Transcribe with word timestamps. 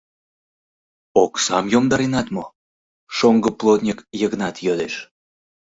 Оксам 1.23 1.65
йомдаренат 1.73 2.27
мо?— 2.35 2.45
шоҥго 3.15 3.49
плотньык, 3.59 3.99
Йыгынат, 4.19 4.55
йодеш. 4.65 4.93